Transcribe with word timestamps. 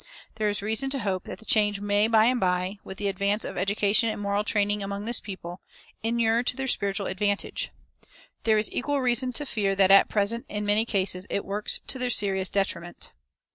There 0.33 0.49
is 0.49 0.63
reason 0.63 0.89
to 0.89 0.99
hope 1.01 1.25
that 1.25 1.37
the 1.37 1.45
change 1.45 1.79
may 1.79 2.07
by 2.07 2.25
and 2.25 2.39
by, 2.39 2.79
with 2.83 2.97
the 2.97 3.07
advance 3.07 3.45
of 3.45 3.55
education 3.55 4.09
and 4.09 4.19
moral 4.19 4.43
training 4.43 4.81
among 4.81 5.05
this 5.05 5.19
people, 5.19 5.61
inure 6.01 6.41
to 6.41 6.57
their 6.57 6.65
spiritual 6.65 7.05
advantage. 7.05 7.69
There 8.43 8.57
is 8.57 8.71
equal 8.73 8.99
reason 8.99 9.31
to 9.33 9.45
fear 9.45 9.75
that 9.75 9.91
at 9.91 10.09
present, 10.09 10.47
in 10.49 10.65
many 10.65 10.85
cases, 10.85 11.27
it 11.29 11.45
works 11.45 11.81
to 11.85 11.99
their 11.99 12.09
serious 12.09 12.49
detriment. 12.49 13.11